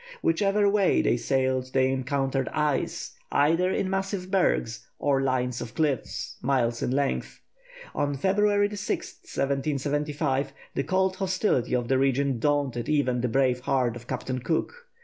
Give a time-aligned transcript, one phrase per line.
[0.23, 6.37] Whichever way they sailed they encountered ice, either in massive bergs, or lines of cliffs,
[6.41, 7.39] miles in length.
[7.93, 13.95] On February 6, 1775, the cold hostility of the region daunted even the brave heart
[13.95, 14.73] of Captain Cook.